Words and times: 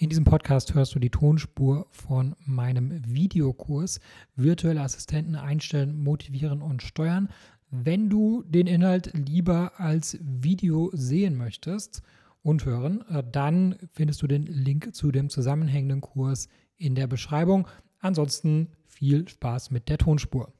In 0.00 0.08
diesem 0.08 0.24
Podcast 0.24 0.72
hörst 0.72 0.94
du 0.94 0.98
die 0.98 1.10
Tonspur 1.10 1.86
von 1.90 2.34
meinem 2.46 3.02
Videokurs 3.04 4.00
Virtuelle 4.34 4.80
Assistenten 4.80 5.36
einstellen, 5.36 6.02
motivieren 6.02 6.62
und 6.62 6.80
steuern. 6.80 7.28
Wenn 7.70 8.08
du 8.08 8.42
den 8.44 8.66
Inhalt 8.66 9.12
lieber 9.12 9.72
als 9.76 10.16
Video 10.22 10.88
sehen 10.94 11.36
möchtest 11.36 12.00
und 12.42 12.64
hören, 12.64 13.04
äh, 13.10 13.22
dann 13.30 13.76
findest 13.92 14.22
du 14.22 14.26
den 14.26 14.44
Link 14.46 14.94
zu 14.94 15.12
dem 15.12 15.28
zusammenhängenden 15.28 16.00
Kurs 16.00 16.48
in 16.78 16.94
der 16.94 17.06
Beschreibung. 17.06 17.68
Ansonsten 17.98 18.68
viel 18.86 19.28
Spaß 19.28 19.70
mit 19.70 19.90
der 19.90 19.98
Tonspur. 19.98 20.50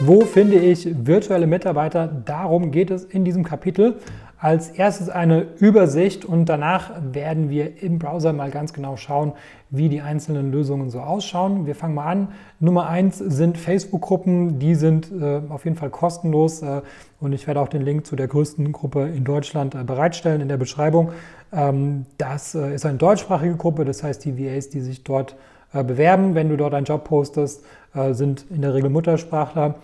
Wo 0.00 0.20
finde 0.26 0.58
ich 0.58 0.86
virtuelle 1.06 1.46
Mitarbeiter? 1.46 2.06
Darum 2.06 2.70
geht 2.70 2.90
es 2.90 3.04
in 3.04 3.24
diesem 3.24 3.44
Kapitel. 3.44 3.98
Als 4.42 4.70
erstes 4.70 5.10
eine 5.10 5.48
Übersicht 5.58 6.24
und 6.24 6.46
danach 6.46 6.92
werden 7.12 7.50
wir 7.50 7.82
im 7.82 7.98
Browser 7.98 8.32
mal 8.32 8.50
ganz 8.50 8.72
genau 8.72 8.96
schauen, 8.96 9.34
wie 9.68 9.90
die 9.90 10.00
einzelnen 10.00 10.50
Lösungen 10.50 10.88
so 10.88 11.00
ausschauen. 11.00 11.66
Wir 11.66 11.74
fangen 11.74 11.94
mal 11.94 12.06
an. 12.06 12.28
Nummer 12.58 12.88
eins 12.88 13.18
sind 13.18 13.58
Facebook-Gruppen, 13.58 14.58
die 14.58 14.76
sind 14.76 15.12
äh, 15.12 15.42
auf 15.50 15.66
jeden 15.66 15.76
Fall 15.76 15.90
kostenlos 15.90 16.62
äh, 16.62 16.80
und 17.20 17.34
ich 17.34 17.46
werde 17.46 17.60
auch 17.60 17.68
den 17.68 17.82
Link 17.82 18.06
zu 18.06 18.16
der 18.16 18.28
größten 18.28 18.72
Gruppe 18.72 19.08
in 19.08 19.24
Deutschland 19.24 19.74
äh, 19.74 19.84
bereitstellen 19.84 20.40
in 20.40 20.48
der 20.48 20.56
Beschreibung. 20.56 21.10
Ähm, 21.52 22.06
das 22.16 22.54
äh, 22.54 22.74
ist 22.74 22.86
eine 22.86 22.96
deutschsprachige 22.96 23.56
Gruppe, 23.56 23.84
das 23.84 24.02
heißt 24.02 24.24
die 24.24 24.38
VAs, 24.38 24.70
die 24.70 24.80
sich 24.80 25.04
dort 25.04 25.36
äh, 25.74 25.84
bewerben, 25.84 26.34
wenn 26.34 26.48
du 26.48 26.56
dort 26.56 26.72
einen 26.72 26.86
Job 26.86 27.04
postest, 27.04 27.62
äh, 27.94 28.14
sind 28.14 28.46
in 28.48 28.62
der 28.62 28.72
Regel 28.72 28.88
Muttersprachler 28.88 29.74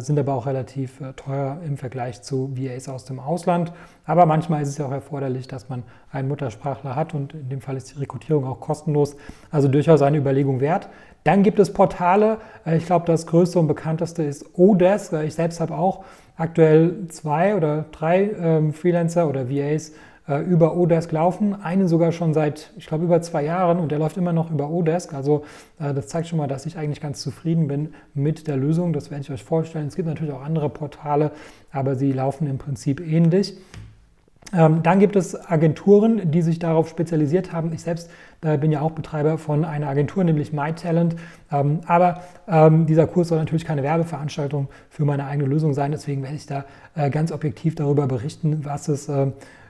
sind 0.00 0.18
aber 0.18 0.34
auch 0.34 0.46
relativ 0.46 1.00
äh, 1.00 1.12
teuer 1.12 1.58
im 1.64 1.76
Vergleich 1.76 2.22
zu 2.22 2.56
VAs 2.56 2.88
aus 2.88 3.04
dem 3.04 3.20
Ausland. 3.20 3.72
Aber 4.04 4.26
manchmal 4.26 4.62
ist 4.62 4.68
es 4.68 4.78
ja 4.78 4.86
auch 4.86 4.92
erforderlich, 4.92 5.48
dass 5.48 5.68
man 5.68 5.84
einen 6.10 6.28
Muttersprachler 6.28 6.96
hat 6.96 7.14
und 7.14 7.34
in 7.34 7.48
dem 7.48 7.60
Fall 7.60 7.76
ist 7.76 7.94
die 7.94 7.98
Rekrutierung 7.98 8.44
auch 8.44 8.60
kostenlos. 8.60 9.16
Also 9.50 9.68
durchaus 9.68 10.02
eine 10.02 10.18
Überlegung 10.18 10.60
wert. 10.60 10.88
Dann 11.24 11.42
gibt 11.42 11.58
es 11.58 11.72
Portale. 11.72 12.38
Äh, 12.66 12.76
ich 12.76 12.86
glaube, 12.86 13.06
das 13.06 13.26
größte 13.26 13.58
und 13.58 13.66
bekannteste 13.66 14.22
ist 14.22 14.58
Odesk. 14.58 15.12
Ich 15.12 15.34
selbst 15.34 15.60
habe 15.60 15.76
auch 15.76 16.04
aktuell 16.36 17.08
zwei 17.08 17.54
oder 17.54 17.86
drei 17.92 18.30
ähm, 18.32 18.72
Freelancer 18.72 19.28
oder 19.28 19.48
VAs 19.50 19.92
äh, 20.28 20.40
über 20.40 20.76
Odesk 20.76 21.10
laufen. 21.12 21.60
Einen 21.60 21.88
sogar 21.88 22.12
schon 22.12 22.34
seit, 22.34 22.72
ich 22.76 22.86
glaube, 22.86 23.04
über 23.04 23.20
zwei 23.22 23.44
Jahren 23.44 23.78
und 23.78 23.90
der 23.90 23.98
läuft 23.98 24.16
immer 24.16 24.32
noch 24.32 24.50
über 24.50 24.68
Odesk. 24.70 25.14
Also 25.14 25.44
äh, 25.80 25.94
das 25.94 26.08
zeigt 26.08 26.28
schon 26.28 26.38
mal, 26.38 26.48
dass 26.48 26.66
ich 26.66 26.76
eigentlich 26.76 27.00
ganz 27.00 27.22
zufrieden 27.22 27.66
bin 27.66 27.94
mit 28.14 28.46
der 28.46 28.56
Lösung. 28.56 28.92
Das 28.92 29.10
werde 29.10 29.22
ich 29.22 29.30
euch 29.30 29.42
vorstellen. 29.42 29.88
Es 29.88 29.96
gibt 29.96 30.08
natürlich 30.08 30.32
auch 30.32 30.42
andere 30.42 30.68
Portale, 30.68 31.32
aber 31.72 31.94
sie 31.94 32.12
laufen 32.12 32.46
im 32.46 32.58
Prinzip 32.58 33.00
ähnlich. 33.00 33.56
Ähm, 34.54 34.82
dann 34.82 34.98
gibt 34.98 35.14
es 35.14 35.34
Agenturen, 35.50 36.30
die 36.30 36.40
sich 36.40 36.58
darauf 36.58 36.88
spezialisiert 36.88 37.52
haben. 37.52 37.72
Ich 37.74 37.82
selbst 37.82 38.10
äh, 38.42 38.56
bin 38.56 38.72
ja 38.72 38.80
auch 38.80 38.92
Betreiber 38.92 39.36
von 39.36 39.64
einer 39.64 39.88
Agentur, 39.88 40.24
nämlich 40.24 40.52
MyTalent. 40.52 41.16
Ähm, 41.52 41.80
aber 41.86 42.22
ähm, 42.46 42.86
dieser 42.86 43.06
Kurs 43.06 43.28
soll 43.28 43.38
natürlich 43.38 43.66
keine 43.66 43.82
Werbeveranstaltung 43.82 44.68
für 44.88 45.04
meine 45.04 45.26
eigene 45.26 45.48
Lösung 45.48 45.74
sein. 45.74 45.90
Deswegen 45.90 46.22
werde 46.22 46.36
ich 46.36 46.46
da 46.46 46.64
äh, 46.94 47.10
ganz 47.10 47.30
objektiv 47.30 47.74
darüber 47.74 48.06
berichten, 48.06 48.64
was 48.64 48.88
es 48.88 49.08
äh, 49.08 49.26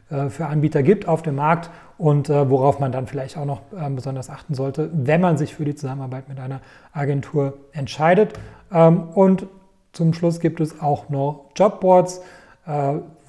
für 0.09 0.47
Anbieter 0.47 0.83
gibt 0.83 1.07
auf 1.07 1.23
dem 1.23 1.37
Markt 1.37 1.71
und 1.99 2.31
äh, 2.31 2.49
worauf 2.49 2.79
man 2.79 2.93
dann 2.93 3.07
vielleicht 3.07 3.37
auch 3.37 3.45
noch 3.45 3.61
äh, 3.77 3.91
besonders 3.91 4.31
achten 4.31 4.55
sollte, 4.55 4.91
wenn 4.95 5.21
man 5.21 5.37
sich 5.37 5.55
für 5.55 5.65
die 5.65 5.75
Zusammenarbeit 5.75 6.29
mit 6.29 6.41
einer 6.41 6.61
Agentur 6.93 7.59
entscheidet. 7.73 8.33
Ähm, 8.73 9.09
und 9.11 9.47
zum 9.93 10.15
Schluss 10.15 10.41
gibt 10.41 10.61
es 10.61 10.81
auch 10.81 11.09
noch 11.09 11.51
Jobboards, 11.57 12.23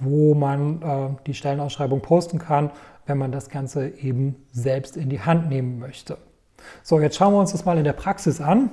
wo 0.02 0.34
man 0.34 1.18
die 1.26 1.34
Stellenausschreibung 1.34 2.02
posten 2.02 2.40
kann, 2.40 2.72
wenn 3.06 3.18
man 3.18 3.32
das 3.32 3.50
Ganze 3.50 3.88
eben 3.88 4.36
selbst 4.52 4.98
in 4.98 5.10
die 5.10 5.22
Hand 5.22 5.48
nehmen 5.48 5.80
möchte. 5.80 6.18
So, 6.84 7.00
jetzt 7.00 7.16
schauen 7.16 7.34
wir 7.34 7.40
uns 7.40 7.54
das 7.54 7.64
mal 7.64 7.78
in 7.78 7.86
der 7.86 7.94
Praxis 7.94 8.42
an. 8.42 8.70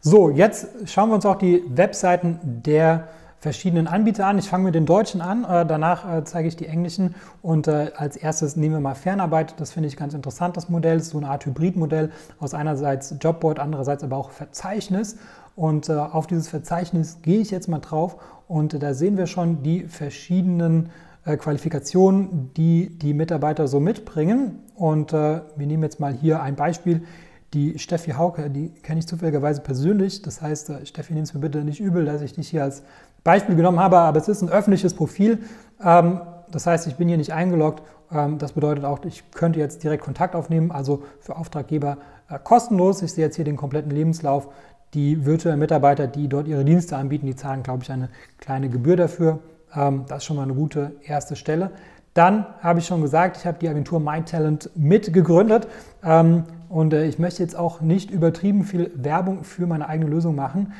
So, 0.00 0.28
jetzt 0.30 0.68
schauen 0.88 1.08
wir 1.08 1.14
uns 1.14 1.26
auch 1.26 1.38
die 1.38 1.64
Webseiten 1.68 2.38
der 2.42 3.08
verschiedenen 3.40 3.86
Anbieter 3.86 4.26
an. 4.26 4.38
Ich 4.38 4.48
fange 4.48 4.64
mit 4.64 4.74
den 4.74 4.86
deutschen 4.86 5.20
an, 5.20 5.44
äh, 5.44 5.64
danach 5.64 6.12
äh, 6.12 6.24
zeige 6.24 6.48
ich 6.48 6.56
die 6.56 6.66
englischen 6.66 7.14
und 7.40 7.68
äh, 7.68 7.92
als 7.96 8.16
erstes 8.16 8.56
nehmen 8.56 8.74
wir 8.74 8.80
mal 8.80 8.94
Fernarbeit. 8.94 9.54
Das 9.58 9.72
finde 9.72 9.88
ich 9.88 9.96
ganz 9.96 10.14
interessant, 10.14 10.56
das 10.56 10.68
Modell. 10.68 10.98
Ist 10.98 11.10
so 11.10 11.18
eine 11.18 11.28
Art 11.28 11.46
Hybridmodell 11.46 12.10
aus 12.40 12.54
einerseits 12.54 13.14
Jobboard, 13.20 13.60
andererseits 13.60 14.02
aber 14.02 14.16
auch 14.16 14.30
Verzeichnis. 14.30 15.16
Und 15.54 15.90
auf 15.90 16.28
dieses 16.28 16.46
Verzeichnis 16.46 17.18
gehe 17.22 17.40
ich 17.40 17.50
jetzt 17.50 17.66
mal 17.66 17.80
drauf 17.80 18.16
und 18.46 18.80
da 18.80 18.94
sehen 18.94 19.16
wir 19.16 19.26
schon 19.26 19.64
die 19.64 19.88
verschiedenen 19.88 20.90
Qualifikationen, 21.24 22.52
die 22.56 22.96
die 22.96 23.12
Mitarbeiter 23.12 23.66
so 23.66 23.80
mitbringen. 23.80 24.60
Und 24.76 25.10
wir 25.10 25.42
nehmen 25.56 25.82
jetzt 25.82 25.98
mal 25.98 26.12
hier 26.12 26.42
ein 26.42 26.54
Beispiel. 26.54 27.02
Die 27.54 27.78
Steffi 27.78 28.10
Hauke, 28.10 28.50
die 28.50 28.68
kenne 28.82 28.98
ich 29.00 29.06
zufälligerweise 29.06 29.62
persönlich. 29.62 30.20
Das 30.20 30.42
heißt, 30.42 30.86
Steffi, 30.86 31.14
nimm 31.14 31.22
es 31.22 31.32
mir 31.32 31.40
bitte 31.40 31.64
nicht 31.64 31.80
übel, 31.80 32.04
dass 32.04 32.20
ich 32.20 32.34
dich 32.34 32.48
hier 32.48 32.62
als 32.62 32.82
Beispiel 33.24 33.56
genommen 33.56 33.80
habe, 33.80 33.98
aber 33.98 34.18
es 34.18 34.28
ist 34.28 34.42
ein 34.42 34.50
öffentliches 34.50 34.94
Profil. 34.94 35.38
Ähm, 35.82 36.20
das 36.50 36.66
heißt, 36.66 36.86
ich 36.86 36.96
bin 36.96 37.08
hier 37.08 37.16
nicht 37.16 37.32
eingeloggt. 37.32 37.82
Ähm, 38.12 38.38
das 38.38 38.52
bedeutet 38.52 38.84
auch, 38.84 39.04
ich 39.04 39.30
könnte 39.30 39.58
jetzt 39.58 39.82
direkt 39.82 40.04
Kontakt 40.04 40.34
aufnehmen, 40.34 40.70
also 40.70 41.04
für 41.20 41.36
Auftraggeber 41.36 41.98
äh, 42.28 42.38
kostenlos. 42.38 43.02
Ich 43.02 43.12
sehe 43.12 43.24
jetzt 43.24 43.36
hier 43.36 43.44
den 43.44 43.56
kompletten 43.56 43.90
Lebenslauf. 43.90 44.48
Die 44.94 45.26
virtuellen 45.26 45.58
Mitarbeiter, 45.58 46.06
die 46.06 46.28
dort 46.28 46.48
ihre 46.48 46.64
Dienste 46.64 46.96
anbieten, 46.96 47.26
die 47.26 47.36
zahlen, 47.36 47.62
glaube 47.62 47.82
ich, 47.82 47.90
eine 47.90 48.08
kleine 48.38 48.68
Gebühr 48.68 48.96
dafür. 48.96 49.40
Ähm, 49.74 50.04
das 50.08 50.18
ist 50.18 50.24
schon 50.24 50.36
mal 50.36 50.42
eine 50.42 50.54
gute 50.54 50.92
erste 51.02 51.36
Stelle. 51.36 51.70
Dann 52.18 52.46
habe 52.64 52.80
ich 52.80 52.86
schon 52.86 53.00
gesagt, 53.00 53.36
ich 53.36 53.46
habe 53.46 53.58
die 53.60 53.68
Agentur 53.68 54.00
MyTalent 54.00 54.70
mitgegründet 54.74 55.68
und 56.02 56.92
äh, 56.92 57.06
ich 57.06 57.20
möchte 57.20 57.44
jetzt 57.44 57.54
auch 57.54 57.80
nicht 57.80 58.10
übertrieben 58.10 58.64
viel 58.64 58.90
Werbung 58.96 59.44
für 59.44 59.68
meine 59.68 59.88
eigene 59.88 60.10
Lösung 60.10 60.34
machen. 60.34 60.72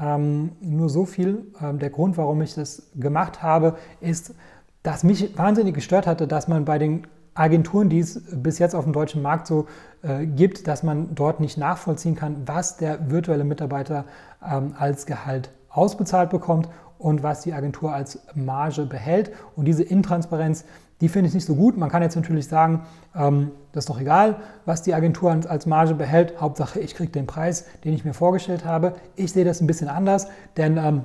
Ähm, 0.00 0.52
nur 0.62 0.88
so 0.88 1.04
viel. 1.04 1.52
Ähm, 1.62 1.80
der 1.80 1.90
Grund, 1.90 2.16
warum 2.16 2.40
ich 2.40 2.54
das 2.54 2.90
gemacht 2.94 3.42
habe, 3.42 3.76
ist, 4.00 4.34
dass 4.82 5.04
mich 5.04 5.36
wahnsinnig 5.36 5.74
gestört 5.74 6.06
hatte, 6.06 6.26
dass 6.26 6.48
man 6.48 6.64
bei 6.64 6.78
den 6.78 7.06
Agenturen, 7.34 7.90
die 7.90 7.98
es 7.98 8.22
bis 8.32 8.58
jetzt 8.58 8.74
auf 8.74 8.84
dem 8.84 8.94
deutschen 8.94 9.20
Markt 9.20 9.46
so 9.48 9.66
äh, 10.00 10.24
gibt, 10.24 10.66
dass 10.66 10.82
man 10.82 11.14
dort 11.14 11.40
nicht 11.40 11.58
nachvollziehen 11.58 12.14
kann, 12.14 12.44
was 12.46 12.78
der 12.78 13.10
virtuelle 13.10 13.44
Mitarbeiter 13.44 14.06
ähm, 14.42 14.74
als 14.78 15.04
Gehalt 15.04 15.50
ausbezahlt 15.68 16.30
bekommt 16.30 16.70
und 16.98 17.22
was 17.22 17.42
die 17.42 17.52
Agentur 17.52 17.92
als 17.92 18.20
Marge 18.34 18.86
behält. 18.86 19.30
Und 19.54 19.66
diese 19.66 19.82
Intransparenz, 19.82 20.64
die 21.00 21.08
finde 21.08 21.28
ich 21.28 21.34
nicht 21.34 21.46
so 21.46 21.54
gut. 21.54 21.76
Man 21.76 21.90
kann 21.90 22.02
jetzt 22.02 22.16
natürlich 22.16 22.48
sagen, 22.48 22.82
ähm, 23.14 23.50
das 23.72 23.84
ist 23.84 23.90
doch 23.90 24.00
egal, 24.00 24.36
was 24.64 24.82
die 24.82 24.94
Agentur 24.94 25.30
als 25.30 25.66
Marge 25.66 25.94
behält. 25.94 26.40
Hauptsache, 26.40 26.80
ich 26.80 26.94
kriege 26.94 27.12
den 27.12 27.26
Preis, 27.26 27.66
den 27.84 27.92
ich 27.92 28.04
mir 28.04 28.14
vorgestellt 28.14 28.64
habe. 28.64 28.94
Ich 29.14 29.32
sehe 29.32 29.44
das 29.44 29.60
ein 29.60 29.66
bisschen 29.66 29.88
anders, 29.88 30.28
denn 30.56 30.78
ähm, 30.78 31.02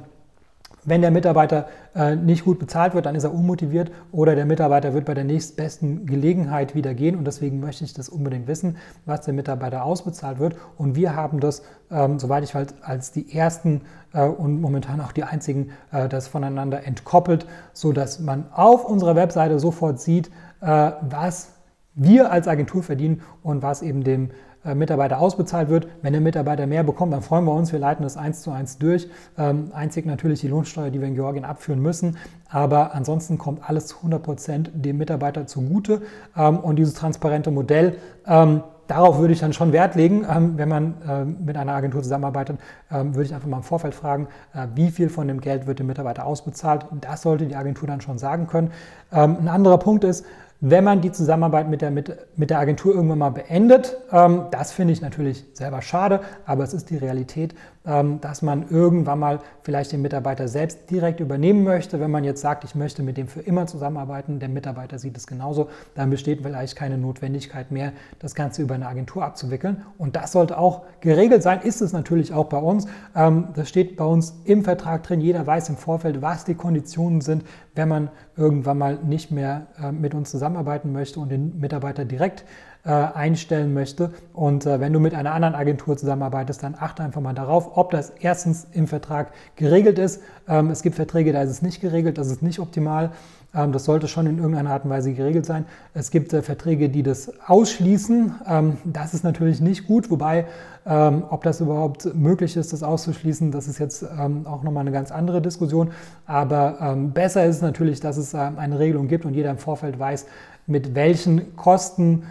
wenn 0.84 1.02
der 1.02 1.12
Mitarbeiter 1.12 1.68
äh, 1.96 2.16
nicht 2.16 2.46
gut 2.46 2.59
bezahlt 2.59 2.94
wird, 2.94 3.06
dann 3.06 3.16
ist 3.16 3.24
er 3.24 3.34
unmotiviert 3.34 3.92
oder 4.12 4.36
der 4.36 4.46
Mitarbeiter 4.46 4.94
wird 4.94 5.06
bei 5.06 5.14
der 5.14 5.24
nächstbesten 5.24 6.06
Gelegenheit 6.06 6.74
wieder 6.75 6.94
gehen 6.94 7.16
und 7.16 7.25
deswegen 7.25 7.59
möchte 7.59 7.84
ich 7.84 7.94
das 7.94 8.09
unbedingt 8.09 8.47
wissen, 8.47 8.78
was 9.06 9.22
der 9.22 9.34
Mitarbeiter 9.34 9.84
ausbezahlt 9.84 10.40
wird. 10.40 10.56
Und 10.78 10.96
wir 10.96 11.16
haben 11.16 11.40
das, 11.40 11.64
ähm, 11.92 12.19
soweit 12.19 12.44
ich 12.44 12.56
weiß, 12.56 12.75
als 12.81 13.12
die 13.12 13.36
ersten 13.36 13.81
äh, 14.14 14.25
und 14.25 14.62
momentan 14.62 15.02
auch 15.02 15.12
die 15.12 15.24
einzigen, 15.24 15.72
äh, 15.92 16.09
das 16.09 16.28
voneinander 16.28 16.86
entkoppelt, 16.86 17.46
sodass 17.74 18.19
man 18.19 18.46
auf 18.52 18.86
unserer 18.86 19.16
Webseite 19.16 19.59
sofort 19.59 20.00
sieht, 20.00 20.30
äh, 20.62 20.92
was 21.02 21.53
wir 21.94 22.31
als 22.31 22.48
Agentur 22.48 22.84
verdienen 22.84 23.22
und 23.44 23.62
was 23.62 23.81
eben 23.81 24.03
dem 24.03 24.30
Mitarbeiter 24.64 25.20
ausbezahlt 25.20 25.70
wird. 25.70 25.88
Wenn 26.02 26.14
der 26.14 26.22
Mitarbeiter 26.22 26.68
mehr 26.68 26.84
bekommt, 26.84 27.14
dann 27.14 27.22
freuen 27.22 27.46
wir 27.46 27.54
uns. 27.54 27.72
Wir 27.72 27.80
leiten 27.80 28.04
das 28.04 28.16
eins 28.16 28.42
zu 28.42 28.52
eins 28.52 28.78
durch. 28.78 29.10
Ähm, 29.38 29.72
einzig 29.74 30.06
natürlich 30.06 30.42
die 30.42 30.48
Lohnsteuer, 30.48 30.92
die 30.92 31.02
wir 31.02 31.08
in 31.08 31.16
Georgien 31.16 31.46
abführen 31.46 31.82
müssen. 31.82 32.18
Aber 32.50 32.94
ansonsten 32.94 33.38
kommt 33.38 33.68
alles 33.68 33.88
zu 33.88 33.98
100 33.98 34.22
Prozent 34.22 34.72
dem 34.74 34.98
Mitarbeiter 34.98 35.48
zugute. 35.48 36.04
Ähm, 36.38 36.60
und 36.60 36.75
dieses 36.75 36.94
transparente 36.94 37.50
Modell, 37.50 37.98
ähm, 38.28 38.62
darauf 38.88 39.19
würde 39.19 39.34
ich 39.34 39.40
dann 39.40 39.54
schon 39.54 39.72
Wert 39.72 39.96
legen. 39.96 40.25
wenn 40.58 40.68
man 40.68 41.38
mit 41.46 41.56
einer 41.56 41.72
Agentur 41.72 42.04
zusammenarbeitet, 42.04 42.60
würde 42.90 43.24
ich 43.24 43.34
einfach 43.34 43.48
mal 43.48 43.57
im 43.57 43.64
Vorfeld 43.64 43.96
fragen, 43.96 44.28
äh, 44.54 44.68
wie 44.75 44.92
viel 44.92 45.07
von 45.07 45.30
dem 45.30 45.40
Geld 45.40 45.66
wird 45.66 45.80
dem 45.80 45.88
Mitarbeiter 45.88 46.25
ausbezahlt. 46.25 46.86
Das 47.00 47.22
sollte 47.22 47.46
die 47.46 47.56
Agentur 47.56 47.88
dann 47.88 48.02
schon 48.02 48.18
sagen 48.18 48.48
können. 48.48 48.72
ein 49.12 49.48
anderer 49.48 49.78
Punkt 49.78 50.04
ist, 50.04 50.25
wenn 50.62 50.84
man 50.84 51.02
die 51.02 51.12
Zusammenarbeit 51.12 51.68
mit 51.68 51.81
der, 51.81 51.90
mit, 51.90 52.16
mit 52.38 52.52
der 52.52 52.60
Agentur 52.60 52.94
irgendwann 52.94 53.18
mal 53.18 53.31
beendet. 53.31 53.98
Ähm, 54.12 54.46
das 54.52 54.72
finde 54.72 54.94
ich 54.94 55.02
natürlich 55.02 55.44
selber 55.54 55.81
schade, 55.81 56.22
aber 56.46 56.63
es 56.63 56.74
ist 56.74 56.92
die 56.92 56.98
Realität. 56.98 57.56
Ähm, 57.86 58.22
dass 58.22 58.42
man 58.42 58.69
irgendwann 58.69 59.19
mal 59.19 59.39
vielleicht 59.63 59.92
den 59.92 60.01
Mitarbeiter 60.01 60.48
selbst 60.48 60.92
direkt 60.92 61.19
übernehmen 61.19 61.63
möchte. 61.63 62.00
Wenn 62.00 62.12
man 62.12 62.24
jetzt 62.24 62.42
sagt, 62.42 62.63
ich 62.63 62.75
möchte 62.75 63.01
mit 63.01 63.18
dem 63.18 63.28
für 63.28 63.42
immer 63.42 63.66
zusammenarbeiten, 63.66 64.39
der 64.39 64.50
Mitarbeiter 64.50 65.00
sieht 65.00 65.18
es 65.18 65.25
genauso, 65.25 65.69
dann 65.95 66.10
besteht 66.10 66.42
vielleicht 66.44 66.75
keine 66.75 66.98
Notwendigkeit 66.98 67.72
mehr, 67.72 67.94
das 68.19 68.36
Ganze 68.36 68.62
über 68.62 68.75
eine 68.75 68.88
Agentur 68.88 69.24
abzuwickeln. 69.24 69.83
Und 69.98 70.16
das 70.16 70.31
sollte 70.31 70.57
auch 70.57 70.83
geregelt 71.00 71.42
sein, 71.42 71.62
ist 71.62 71.81
es 71.81 71.92
natürlich 71.92 72.33
auch 72.33 72.45
bei 72.45 72.60
uns. 72.60 72.86
Ähm, 73.16 73.48
das 73.56 73.68
steht 73.69 73.98
bei 73.98 74.06
uns 74.06 74.36
im 74.45 74.63
Vertrag 74.63 75.04
drin. 75.04 75.22
Jeder 75.22 75.48
weiß 75.48 75.69
im 75.69 75.78
Vorfeld, 75.78 76.22
was 76.22 76.45
die 76.45 76.56
Konditionen 76.56 77.22
sind, 77.22 77.44
wenn 77.74 77.88
man 77.88 78.10
irgendwann 78.38 78.78
mal 78.78 79.00
nicht 79.04 79.31
mehr 79.31 79.68
äh, 79.81 79.92
mit 79.92 80.13
uns 80.13 80.30
zusammenarbeiten 80.30 80.92
möchte 80.92 81.19
und 81.19 81.30
den 81.30 81.60
Mitarbeiter 81.60 82.06
direkt 82.06 82.45
einstellen 82.89 83.74
möchte. 83.74 84.12
Und 84.33 84.66
äh, 84.66 84.80
wenn 84.80 84.92
du 84.92 85.00
mit 85.00 85.13
einer 85.13 85.33
anderen 85.33 85.56
Agentur 85.56 85.98
zusammenarbeitest, 85.98 86.63
dann 86.63 86.75
achte 86.80 87.04
einfach 87.04 87.22
mal 87.22 87.33
darauf, 87.33 87.78
ob 87.78 87.92
das 87.92 88.12
erstens 88.19 88.68
im 88.74 88.88
Vertrag 88.88 89.31
geregelt 89.56 90.00
ist. 90.00 90.22
Ähm, 90.48 90.69
es 90.69 90.81
gibt 90.81 90.95
Verträge, 90.95 91.31
da 91.31 91.42
ist 91.44 91.51
es 91.51 91.62
nicht 91.62 91.81
geregelt, 91.81 92.18
das 92.18 92.28
ist 92.28 92.42
nicht 92.42 92.60
optimal. 92.60 93.12
Ähm, 93.54 93.72
das 93.72 93.86
sollte 93.86 94.07
schon 94.07 94.28
in 94.28 94.38
irgendeiner 94.38 94.72
Art 94.72 94.86
und 94.86 94.89
Weise 94.89 95.13
geregelt 95.13 95.45
sein. 95.45 95.66
Es 95.94 96.12
gibt 96.12 96.33
äh, 96.33 96.42
Verträge, 96.42 96.89
die 96.89 97.04
das 97.04 97.31
ausschließen. 97.48 98.36
Ähm, 98.48 98.78
das 98.86 99.13
ist 99.13 99.24
natürlich 99.24 99.60
nicht 99.62 99.88
gut, 99.88 100.10
wobei, 100.10 100.45
ähm, 100.86 101.24
ob 101.30 101.44
das 101.44 101.60
überhaupt 101.60 102.16
möglich 102.16 102.56
ist, 102.57 102.74
das 102.74 102.81
auszuschließen, 102.81 103.51
das 103.51 103.68
ist 103.68 103.78
jetzt 103.78 104.04
auch 104.04 104.63
nochmal 104.63 104.81
eine 104.81 104.92
ganz 104.92 105.12
andere 105.12 105.42
Diskussion. 105.42 105.92
Aber 106.25 106.98
besser 107.13 107.45
ist 107.45 107.57
es 107.57 107.62
natürlich, 107.62 108.00
dass 108.00 108.18
es 108.18 108.33
eine 108.33 108.80
Regelung 108.80 109.07
gibt 109.07 109.25
und 109.25 109.36
jeder 109.36 109.51
im 109.51 109.60
Vorfeld 109.60 110.00
weiß, 110.00 110.25
mit 110.68 110.96
welchen 110.96 111.56
Kosten 111.56 112.24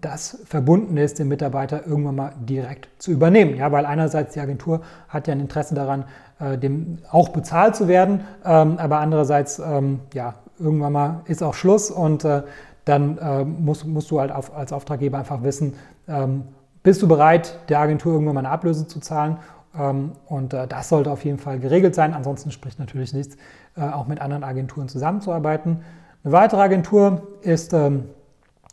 das 0.00 0.38
verbunden 0.46 0.96
ist, 0.96 1.18
den 1.18 1.28
Mitarbeiter 1.28 1.86
irgendwann 1.86 2.16
mal 2.16 2.32
direkt 2.40 2.88
zu 2.96 3.10
übernehmen. 3.10 3.54
Ja, 3.54 3.70
weil 3.70 3.84
einerseits 3.84 4.32
die 4.32 4.40
Agentur 4.40 4.80
hat 5.08 5.28
ja 5.28 5.34
ein 5.34 5.40
Interesse 5.40 5.74
daran, 5.74 6.06
äh, 6.38 6.58
dem 6.58 6.98
auch 7.10 7.30
bezahlt 7.30 7.76
zu 7.76 7.88
werden. 7.88 8.20
Ähm, 8.44 8.78
aber 8.78 8.98
andererseits, 8.98 9.58
ähm, 9.58 10.00
ja, 10.12 10.34
irgendwann 10.58 10.92
mal 10.92 11.20
ist 11.26 11.42
auch 11.42 11.54
Schluss 11.54 11.90
und 11.90 12.24
äh, 12.24 12.42
dann 12.84 13.18
äh, 13.18 13.44
musst, 13.44 13.86
musst 13.86 14.10
du 14.10 14.20
halt 14.20 14.32
auf, 14.32 14.54
als 14.54 14.72
Auftraggeber 14.72 15.18
einfach 15.18 15.42
wissen, 15.42 15.74
ähm, 16.08 16.44
bist 16.82 17.02
du 17.02 17.08
bereit, 17.08 17.58
der 17.68 17.80
Agentur 17.80 18.12
irgendwann 18.12 18.36
mal 18.36 18.40
eine 18.40 18.50
Ablöse 18.50 18.86
zu 18.86 19.00
zahlen? 19.00 19.38
Ähm, 19.76 20.12
und 20.26 20.54
äh, 20.54 20.68
das 20.68 20.88
sollte 20.88 21.10
auf 21.10 21.24
jeden 21.24 21.38
Fall 21.38 21.58
geregelt 21.58 21.94
sein. 21.94 22.14
Ansonsten 22.14 22.50
spricht 22.50 22.78
natürlich 22.78 23.12
nichts, 23.12 23.36
äh, 23.76 23.80
auch 23.80 24.06
mit 24.06 24.20
anderen 24.20 24.44
Agenturen 24.44 24.88
zusammenzuarbeiten. 24.88 25.80
Eine 26.26 26.32
weitere 26.32 26.60
Agentur 26.60 27.22
ist 27.42 27.72
ähm, 27.72 28.06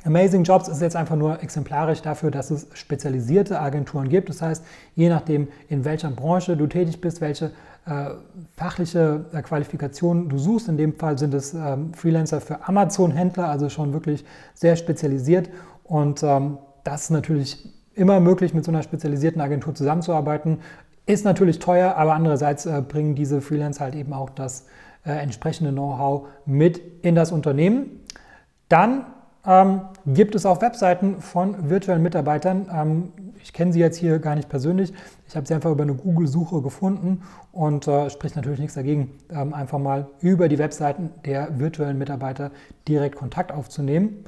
Amazing 0.04 0.44
Jobs 0.44 0.68
ist 0.70 0.82
jetzt 0.82 0.96
einfach 0.96 1.16
nur 1.16 1.44
exemplarisch 1.44 2.02
dafür, 2.02 2.32
dass 2.32 2.50
es 2.50 2.66
spezialisierte 2.74 3.60
Agenturen 3.60 4.10
gibt. 4.10 4.30
Das 4.30 4.42
heißt, 4.42 4.66
je 4.96 5.08
nachdem, 5.08 5.48
in 5.70 5.86
welcher 5.86 6.10
Branche 6.10 6.58
du 6.58 6.66
tätig 6.66 7.00
bist, 7.00 7.22
welche 7.22 7.52
äh, 7.86 8.10
fachliche 8.58 9.26
äh, 9.34 9.44
Qualifikation 9.44 10.30
du 10.30 10.40
suchst, 10.40 10.68
in 10.68 10.78
dem 10.78 10.96
Fall 10.96 11.20
sind 11.20 11.36
es 11.36 11.54
ähm, 11.54 11.94
Freelancer 11.94 12.42
für 12.42 12.68
Amazon-Händler, 12.68 13.48
also 13.48 13.70
schon 13.70 13.94
wirklich 13.94 14.26
sehr 14.56 14.76
spezialisiert. 14.76 15.52
Und 15.84 16.24
ähm, 16.24 16.58
das 16.84 17.04
ist 17.04 17.10
natürlich 17.12 17.72
immer 17.94 18.20
möglich, 18.20 18.56
mit 18.56 18.66
so 18.66 18.72
einer 18.72 18.82
spezialisierten 18.82 19.42
Agentur 19.42 19.76
zusammenzuarbeiten. 19.76 20.58
Ist 21.06 21.24
natürlich 21.24 21.60
teuer, 21.60 21.98
aber 21.98 22.16
andererseits 22.16 22.66
äh, 22.66 22.82
bringen 22.82 23.14
diese 23.14 23.42
Freelancer 23.42 23.84
halt 23.84 23.94
eben 23.94 24.12
auch 24.12 24.32
das 24.32 24.66
äh, 25.06 25.12
entsprechende 25.12 25.72
Know-how 25.72 26.28
mit 26.46 26.82
in 27.04 27.16
das 27.16 27.32
Unternehmen. 27.32 28.02
Dann 28.70 29.06
ähm, 29.46 29.82
gibt 30.06 30.36
es 30.36 30.46
auch 30.46 30.62
Webseiten 30.62 31.22
von 31.22 31.70
virtuellen 31.70 32.02
Mitarbeitern. 32.02 32.70
Ähm, 32.74 33.12
ich 33.42 33.52
kenne 33.52 33.74
sie 33.74 33.80
jetzt 33.80 33.98
hier 33.98 34.20
gar 34.20 34.36
nicht 34.36 34.48
persönlich. 34.48 34.94
Ich 35.28 35.36
habe 35.36 35.46
sie 35.46 35.54
einfach 35.54 35.72
über 35.72 35.84
eine 35.84 35.96
Google-Suche 35.96 36.62
gefunden 36.62 37.24
und 37.52 37.88
äh, 37.88 38.10
spricht 38.10 38.36
natürlich 38.38 38.60
nichts 38.60 38.76
dagegen, 38.76 39.12
ähm, 39.30 39.54
einfach 39.54 39.80
mal 39.80 40.08
über 40.22 40.48
die 40.48 40.60
Webseiten 40.60 41.10
der 41.26 41.60
virtuellen 41.60 41.98
Mitarbeiter 41.98 42.52
direkt 42.88 43.18
Kontakt 43.18 43.52
aufzunehmen. 43.52 44.24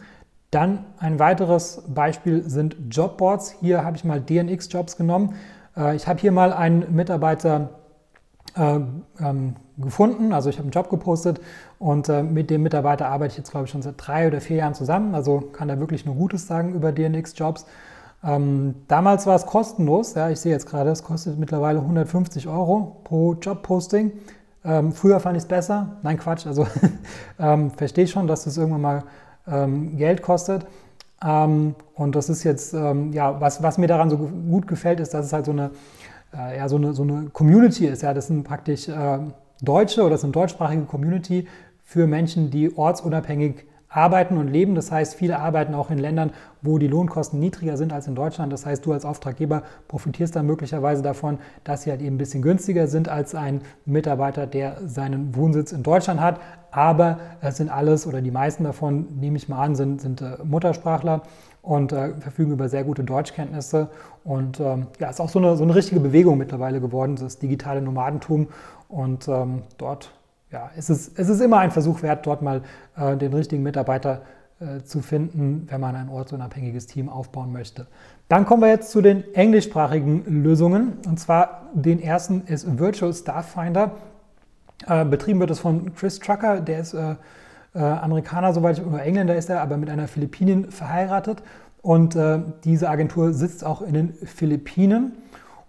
Dann 0.51 0.85
ein 0.99 1.19
weiteres 1.19 1.83
Beispiel 1.87 2.43
sind 2.43 2.75
Jobboards. 2.89 3.55
Hier 3.61 3.83
habe 3.85 3.95
ich 3.95 4.03
mal 4.03 4.19
DNX 4.19 4.71
Jobs 4.71 4.97
genommen. 4.97 5.35
Äh, 5.77 5.95
ich 5.95 6.07
habe 6.07 6.19
hier 6.19 6.33
mal 6.33 6.51
einen 6.51 6.93
Mitarbeiter 6.93 7.69
äh, 8.55 8.79
ähm, 9.19 9.55
gefunden. 9.77 10.33
Also 10.33 10.49
ich 10.49 10.57
habe 10.57 10.63
einen 10.63 10.71
Job 10.71 10.89
gepostet 10.89 11.41
und 11.79 12.07
äh, 12.09 12.23
mit 12.23 12.49
dem 12.49 12.63
Mitarbeiter 12.63 13.07
arbeite 13.07 13.33
ich 13.33 13.37
jetzt, 13.37 13.51
glaube 13.51 13.65
ich, 13.65 13.71
schon 13.71 13.81
seit 13.81 13.95
drei 13.97 14.27
oder 14.27 14.39
vier 14.39 14.57
Jahren 14.57 14.73
zusammen. 14.73 15.13
Also 15.15 15.41
kann 15.41 15.69
er 15.69 15.79
wirklich 15.79 16.05
nur 16.05 16.15
Gutes 16.15 16.47
sagen 16.47 16.73
über 16.73 16.91
DNX-Jobs. 16.91 17.65
Ähm, 18.23 18.75
damals 18.87 19.27
war 19.27 19.35
es 19.35 19.45
kostenlos. 19.45 20.15
Ja, 20.15 20.29
ich 20.29 20.39
sehe 20.39 20.51
jetzt 20.51 20.67
gerade, 20.67 20.89
es 20.89 21.03
kostet 21.03 21.37
mittlerweile 21.37 21.79
150 21.79 22.47
Euro 22.47 23.01
pro 23.03 23.33
Jobposting. 23.33 24.13
Ähm, 24.63 24.93
früher 24.93 25.19
fand 25.19 25.37
ich 25.37 25.43
es 25.43 25.47
besser. 25.47 25.97
Nein, 26.01 26.17
Quatsch. 26.17 26.47
Also 26.47 26.65
ähm, 27.39 27.71
verstehe 27.71 28.05
ich 28.05 28.11
schon, 28.11 28.27
dass 28.27 28.45
das 28.45 28.57
irgendwann 28.57 28.81
mal 28.81 29.03
ähm, 29.47 29.97
Geld 29.97 30.21
kostet. 30.21 30.65
Ähm, 31.23 31.75
und 31.93 32.15
das 32.15 32.29
ist 32.29 32.43
jetzt, 32.43 32.73
ja, 32.73 33.39
was, 33.39 33.63
was 33.63 33.77
mir 33.77 33.87
daran 33.87 34.09
so 34.09 34.17
gut 34.17 34.67
gefällt, 34.67 34.99
ist, 34.99 35.13
dass 35.13 35.25
es 35.25 35.33
halt 35.33 35.45
so 35.45 35.51
eine 35.51 35.71
äh, 36.37 36.57
ja, 36.57 36.69
so, 36.69 36.75
eine, 36.77 36.93
so 36.93 37.03
eine 37.03 37.29
Community 37.31 37.85
ist. 37.87 38.01
Ja, 38.01 38.13
das 38.13 38.27
sind 38.27 38.43
praktisch 38.43 38.87
äh, 38.87 39.19
Deutsche 39.61 40.01
oder 40.01 40.11
das 40.11 40.21
sind 40.21 40.35
deutschsprachige 40.35 40.83
Community 40.83 41.47
für 41.83 42.07
Menschen, 42.07 42.49
die 42.49 42.75
ortsunabhängig 42.75 43.65
arbeiten 43.95 44.37
und 44.37 44.47
leben. 44.49 44.75
Das 44.75 44.91
heißt, 44.91 45.15
viele 45.15 45.39
arbeiten 45.39 45.73
auch 45.73 45.89
in 45.89 45.97
Ländern, 45.97 46.31
wo 46.61 46.77
die 46.77 46.87
Lohnkosten 46.87 47.39
niedriger 47.39 47.77
sind 47.77 47.93
als 47.93 48.07
in 48.07 48.15
Deutschland. 48.15 48.51
Das 48.51 48.65
heißt, 48.65 48.85
du 48.85 48.91
als 48.91 49.05
Auftraggeber 49.05 49.63
profitierst 49.87 50.35
dann 50.35 50.45
möglicherweise 50.45 51.01
davon, 51.01 51.39
dass 51.63 51.83
sie 51.83 51.91
halt 51.91 52.01
eben 52.01 52.15
ein 52.15 52.17
bisschen 52.17 52.41
günstiger 52.41 52.87
sind 52.87 53.07
als 53.07 53.35
ein 53.35 53.61
Mitarbeiter, 53.85 54.47
der 54.47 54.77
seinen 54.85 55.35
Wohnsitz 55.35 55.71
in 55.71 55.83
Deutschland 55.83 56.19
hat. 56.19 56.39
Aber 56.71 57.19
es 57.39 57.55
sind 57.55 57.69
alles 57.69 58.05
oder 58.05 58.21
die 58.21 58.31
meisten 58.31 58.65
davon, 58.65 59.07
nehme 59.19 59.37
ich 59.37 59.47
mal 59.47 59.63
an, 59.63 59.75
sind, 59.75 60.01
sind 60.01 60.21
äh, 60.21 60.37
Muttersprachler 60.43 61.21
und 61.65 61.91
äh, 61.91 62.13
verfügen 62.13 62.51
über 62.51 62.69
sehr 62.69 62.83
gute 62.83 63.03
Deutschkenntnisse. 63.03 63.89
Und 64.23 64.59
ähm, 64.59 64.87
ja, 64.99 65.09
ist 65.09 65.19
auch 65.19 65.29
so 65.29 65.39
eine, 65.39 65.55
so 65.57 65.63
eine 65.63 65.75
richtige 65.75 65.99
Bewegung 65.99 66.37
mittlerweile 66.37 66.79
geworden, 66.79 67.15
das 67.15 67.39
digitale 67.39 67.81
Nomadentum. 67.81 68.47
Und 68.87 69.27
ähm, 69.27 69.63
dort 69.77 70.11
ja, 70.51 70.69
ist 70.77 70.89
es, 70.89 71.11
es 71.15 71.27
ist 71.27 71.41
immer 71.41 71.59
ein 71.59 71.71
Versuch 71.71 72.01
wert, 72.03 72.25
dort 72.25 72.41
mal 72.41 72.61
äh, 72.97 73.17
den 73.17 73.33
richtigen 73.33 73.63
Mitarbeiter 73.63 74.21
äh, 74.59 74.83
zu 74.83 75.01
finden, 75.01 75.67
wenn 75.69 75.81
man 75.81 75.95
ein 75.95 76.07
ortsunabhängiges 76.07 76.85
Team 76.85 77.09
aufbauen 77.09 77.51
möchte. 77.51 77.87
Dann 78.29 78.45
kommen 78.45 78.61
wir 78.61 78.69
jetzt 78.69 78.91
zu 78.91 79.01
den 79.01 79.33
englischsprachigen 79.33 80.43
Lösungen. 80.43 80.93
Und 81.07 81.19
zwar 81.19 81.63
den 81.73 81.99
ersten 81.99 82.43
ist 82.45 82.77
Virtual 82.77 83.13
Staff 83.13 83.53
Finder. 83.53 83.91
Äh, 84.87 85.03
betrieben 85.03 85.39
wird 85.39 85.49
es 85.49 85.59
von 85.59 85.93
Chris 85.95 86.19
Trucker, 86.19 86.61
der 86.61 86.79
ist 86.79 86.95
äh, 87.75 87.79
Amerikaner, 87.79 88.53
soweit 88.53 88.79
ich, 88.79 88.85
oder 88.85 89.03
Engländer 89.03 89.35
ist 89.35 89.49
er, 89.49 89.61
aber 89.61 89.77
mit 89.77 89.89
einer 89.89 90.07
Philippinin 90.07 90.71
verheiratet. 90.71 91.43
Und 91.81 92.15
äh, 92.15 92.39
diese 92.63 92.89
Agentur 92.89 93.33
sitzt 93.33 93.63
auch 93.63 93.81
in 93.81 93.93
den 93.93 94.13
Philippinen. 94.13 95.13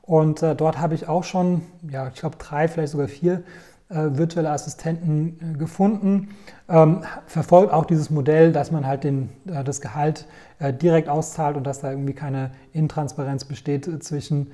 Und 0.02 0.42
äh, 0.42 0.54
dort 0.54 0.78
habe 0.78 0.94
ich 0.94 1.08
auch 1.08 1.24
schon, 1.24 1.62
ja, 1.90 2.08
ich 2.08 2.20
glaube, 2.20 2.36
drei, 2.38 2.68
vielleicht 2.68 2.92
sogar 2.92 3.08
vier 3.08 3.42
äh, 3.88 4.18
virtuelle 4.18 4.50
Assistenten 4.50 5.38
äh, 5.54 5.58
gefunden. 5.58 6.30
Ähm, 6.68 7.02
verfolgt 7.26 7.72
auch 7.72 7.84
dieses 7.84 8.08
Modell, 8.08 8.52
dass 8.52 8.70
man 8.70 8.86
halt 8.86 9.04
den, 9.04 9.30
das 9.44 9.80
Gehalt 9.80 10.26
direkt 10.58 11.08
auszahlt 11.10 11.56
und 11.56 11.64
dass 11.64 11.80
da 11.80 11.90
irgendwie 11.90 12.14
keine 12.14 12.50
Intransparenz 12.72 13.44
besteht 13.44 14.02
zwischen 14.02 14.52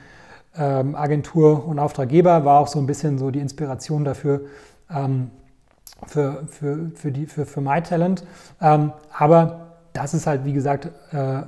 ähm, 0.57 0.97
Agentur 0.97 1.67
und 1.67 1.79
Auftraggeber. 1.79 2.45
War 2.45 2.59
auch 2.59 2.67
so 2.67 2.79
ein 2.79 2.87
bisschen 2.87 3.19
so 3.19 3.31
die 3.31 3.39
Inspiration 3.39 4.05
dafür, 4.05 4.43
ähm, 4.91 5.31
für, 6.07 6.45
für, 6.49 6.91
für, 6.95 7.13
die, 7.13 7.27
für, 7.27 7.47
für 7.47 7.61
MyTalent. 7.61 8.25
Ähm, 8.61 8.93
aber 9.17 9.77
das 9.93 10.15
ist 10.15 10.27
halt, 10.27 10.45
wie 10.45 10.53
gesagt, 10.53 10.91
äh, 11.13 11.43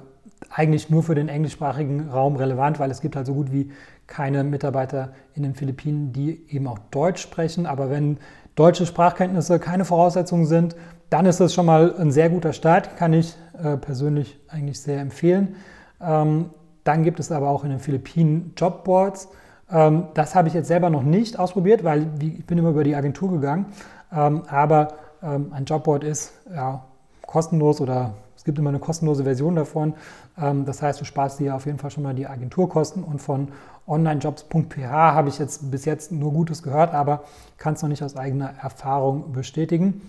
eigentlich 0.50 0.90
nur 0.90 1.02
für 1.02 1.14
den 1.14 1.28
englischsprachigen 1.28 2.10
Raum 2.10 2.36
relevant, 2.36 2.78
weil 2.78 2.90
es 2.90 3.00
gibt 3.00 3.16
halt 3.16 3.26
so 3.26 3.34
gut 3.34 3.52
wie 3.52 3.70
keine 4.06 4.44
Mitarbeiter 4.44 5.10
in 5.34 5.42
den 5.42 5.54
Philippinen, 5.54 6.12
die 6.12 6.44
eben 6.50 6.66
auch 6.66 6.78
Deutsch 6.90 7.22
sprechen. 7.22 7.66
Aber 7.66 7.90
wenn 7.90 8.18
deutsche 8.54 8.86
Sprachkenntnisse 8.86 9.58
keine 9.58 9.84
Voraussetzungen 9.84 10.46
sind, 10.46 10.76
dann 11.10 11.26
ist 11.26 11.40
das 11.40 11.54
schon 11.54 11.66
mal 11.66 11.94
ein 11.98 12.10
sehr 12.10 12.30
guter 12.30 12.52
Start, 12.52 12.96
kann 12.96 13.12
ich 13.12 13.36
äh, 13.62 13.76
persönlich 13.76 14.38
eigentlich 14.48 14.80
sehr 14.80 15.00
empfehlen. 15.00 15.56
Ähm, 16.00 16.50
dann 16.84 17.02
gibt 17.02 17.20
es 17.20 17.32
aber 17.32 17.48
auch 17.48 17.64
in 17.64 17.70
den 17.70 17.78
Philippinen 17.78 18.52
Jobboards. 18.56 19.28
Ähm, 19.70 20.08
das 20.14 20.34
habe 20.34 20.48
ich 20.48 20.54
jetzt 20.54 20.68
selber 20.68 20.90
noch 20.90 21.02
nicht 21.02 21.38
ausprobiert, 21.38 21.84
weil 21.84 22.08
ich 22.20 22.44
bin 22.44 22.58
immer 22.58 22.70
über 22.70 22.84
die 22.84 22.94
Agentur 22.94 23.30
gegangen. 23.30 23.66
Ähm, 24.12 24.42
aber 24.48 24.88
ähm, 25.22 25.52
ein 25.52 25.64
Jobboard 25.64 26.04
ist 26.04 26.32
ja, 26.54 26.84
kostenlos 27.26 27.80
oder 27.80 28.14
es 28.36 28.44
gibt 28.44 28.58
immer 28.58 28.68
eine 28.68 28.78
kostenlose 28.78 29.24
Version 29.24 29.56
davon. 29.56 29.94
Ähm, 30.38 30.64
das 30.64 30.82
heißt, 30.82 31.00
du 31.00 31.04
sparst 31.04 31.40
dir 31.40 31.54
auf 31.54 31.66
jeden 31.66 31.78
Fall 31.78 31.90
schon 31.90 32.02
mal 32.02 32.14
die 32.14 32.26
Agenturkosten 32.26 33.02
und 33.02 33.20
von 33.20 33.48
onlinejobs.ph 33.86 34.90
habe 34.90 35.28
ich 35.28 35.38
jetzt 35.38 35.70
bis 35.70 35.84
jetzt 35.84 36.12
nur 36.12 36.32
Gutes 36.32 36.62
gehört, 36.62 36.94
aber 36.94 37.24
kann 37.58 37.74
es 37.74 37.82
noch 37.82 37.88
nicht 37.88 38.02
aus 38.02 38.16
eigener 38.16 38.50
Erfahrung 38.62 39.32
bestätigen. 39.32 40.08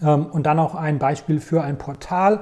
Und 0.00 0.42
dann 0.44 0.58
auch 0.58 0.74
ein 0.74 0.98
Beispiel 0.98 1.40
für 1.40 1.62
ein 1.62 1.78
Portal. 1.78 2.40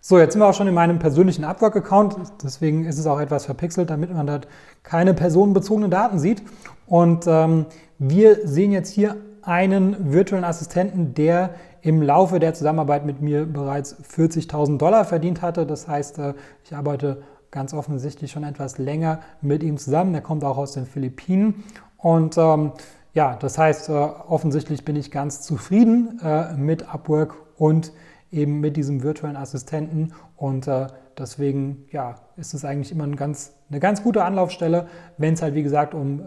So, 0.00 0.18
jetzt 0.18 0.32
sind 0.32 0.42
wir 0.42 0.46
auch 0.46 0.54
schon 0.54 0.68
in 0.68 0.74
meinem 0.74 0.98
persönlichen 0.98 1.42
Upwork-Account. 1.44 2.16
Deswegen 2.44 2.84
ist 2.84 2.98
es 2.98 3.06
auch 3.06 3.18
etwas 3.18 3.46
verpixelt, 3.46 3.88
damit 3.88 4.12
man 4.12 4.26
dort 4.26 4.46
keine 4.82 5.14
personenbezogenen 5.14 5.90
Daten 5.90 6.18
sieht. 6.18 6.42
Und 6.86 7.26
wir 7.26 8.46
sehen 8.46 8.72
jetzt 8.72 8.90
hier 8.90 9.16
einen 9.42 10.12
virtuellen 10.12 10.44
Assistenten, 10.44 11.14
der 11.14 11.50
im 11.82 12.00
Laufe 12.00 12.38
der 12.38 12.54
Zusammenarbeit 12.54 13.04
mit 13.04 13.20
mir 13.20 13.44
bereits 13.44 13.96
40.000 14.02 14.78
Dollar 14.78 15.04
verdient 15.04 15.42
hatte. 15.42 15.66
Das 15.66 15.88
heißt, 15.88 16.18
äh, 16.18 16.34
ich 16.64 16.74
arbeite 16.74 17.22
ganz 17.50 17.74
offensichtlich 17.74 18.30
schon 18.30 18.44
etwas 18.44 18.78
länger 18.78 19.20
mit 19.40 19.62
ihm 19.62 19.76
zusammen. 19.76 20.14
Er 20.14 20.20
kommt 20.20 20.44
auch 20.44 20.56
aus 20.56 20.72
den 20.72 20.86
Philippinen. 20.86 21.64
Und 21.98 22.38
ähm, 22.38 22.72
ja, 23.14 23.36
das 23.36 23.58
heißt, 23.58 23.88
äh, 23.90 23.92
offensichtlich 23.92 24.84
bin 24.84 24.96
ich 24.96 25.10
ganz 25.10 25.42
zufrieden 25.42 26.20
äh, 26.24 26.54
mit 26.54 26.92
Upwork 26.94 27.34
und 27.56 27.92
eben 28.30 28.60
mit 28.60 28.76
diesem 28.76 29.02
virtuellen 29.02 29.36
Assistenten. 29.36 30.14
Und 30.36 30.66
äh, 30.66 30.86
deswegen 31.18 31.84
ja, 31.90 32.14
ist 32.36 32.54
es 32.54 32.64
eigentlich 32.64 32.92
immer 32.92 33.04
ein 33.04 33.16
ganz, 33.16 33.52
eine 33.70 33.80
ganz 33.80 34.02
gute 34.02 34.24
Anlaufstelle, 34.24 34.86
wenn 35.18 35.34
es 35.34 35.42
halt, 35.42 35.54
wie 35.54 35.62
gesagt, 35.62 35.94
um 35.94 36.22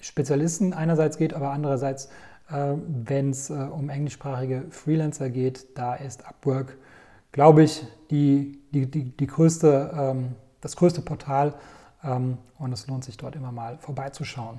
Spezialisten 0.00 0.72
einerseits 0.72 1.18
geht, 1.18 1.34
aber 1.34 1.50
andererseits, 1.50 2.08
wenn 2.50 3.30
es 3.30 3.50
äh, 3.50 3.54
um 3.54 3.90
englischsprachige 3.90 4.66
Freelancer 4.70 5.30
geht, 5.30 5.76
da 5.76 5.94
ist 5.94 6.26
Upwork, 6.26 6.78
glaube 7.32 7.62
ich, 7.62 7.86
die, 8.10 8.58
die, 8.72 8.90
die, 8.90 9.04
die 9.16 9.26
größte, 9.26 9.92
ähm, 9.94 10.34
das 10.60 10.76
größte 10.76 11.02
Portal. 11.02 11.54
Ähm, 12.02 12.38
und 12.58 12.72
es 12.72 12.86
lohnt 12.86 13.04
sich 13.04 13.16
dort 13.16 13.36
immer 13.36 13.52
mal 13.52 13.78
vorbeizuschauen. 13.78 14.58